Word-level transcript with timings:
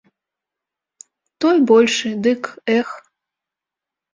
Той 1.45 1.57
большы, 1.73 2.09
дык, 2.29 2.43
эх! 2.77 2.89